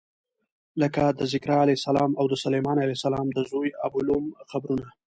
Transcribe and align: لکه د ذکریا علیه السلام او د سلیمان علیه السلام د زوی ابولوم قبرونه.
لکه 0.81 1.03
د 1.19 1.21
ذکریا 1.33 1.59
علیه 1.63 1.77
السلام 1.79 2.11
او 2.19 2.25
د 2.31 2.35
سلیمان 2.43 2.77
علیه 2.83 2.97
السلام 2.99 3.27
د 3.33 3.37
زوی 3.51 3.69
ابولوم 3.85 4.25
قبرونه. 4.51 4.85